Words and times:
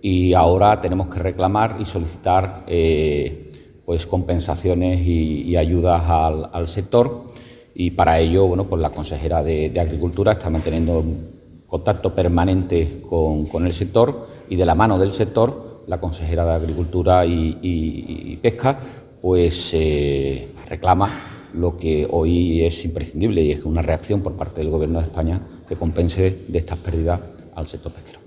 y 0.00 0.32
ahora 0.34 0.80
tenemos 0.80 1.08
que 1.08 1.18
reclamar 1.18 1.76
y 1.80 1.84
solicitar 1.84 2.64
eh, 2.66 3.80
pues 3.84 4.06
compensaciones 4.06 5.00
y, 5.04 5.56
ayudas 5.56 6.02
al, 6.52 6.68
sector 6.68 7.24
y 7.74 7.90
para 7.90 8.20
ello 8.20 8.46
bueno 8.46 8.64
pues 8.68 8.80
la 8.80 8.90
consejera 8.90 9.42
de, 9.42 9.72
Agricultura 9.80 10.32
está 10.32 10.50
manteniendo 10.50 11.02
contacto 11.66 12.14
permanente 12.14 13.02
con, 13.08 13.66
el 13.66 13.72
sector 13.72 14.28
y 14.48 14.56
de 14.56 14.66
la 14.66 14.74
mano 14.74 14.98
del 14.98 15.10
sector 15.10 15.84
la 15.86 15.98
consejera 15.98 16.44
de 16.44 16.52
Agricultura 16.52 17.24
y, 17.26 18.38
Pesca 18.40 18.78
pues 19.20 19.70
eh, 19.74 20.48
reclama 20.68 21.38
lo 21.54 21.76
que 21.76 22.06
hoy 22.08 22.64
es 22.64 22.84
imprescindible 22.84 23.42
y 23.42 23.52
es 23.52 23.64
una 23.64 23.82
reacción 23.82 24.20
por 24.20 24.36
parte 24.36 24.60
del 24.60 24.70
Gobierno 24.70 25.00
de 25.00 25.06
España 25.06 25.40
que 25.68 25.76
compense 25.76 26.44
de 26.46 26.58
estas 26.58 26.78
pérdidas 26.78 27.20
al 27.54 27.66
sector 27.66 27.90
pesquero. 27.90 28.18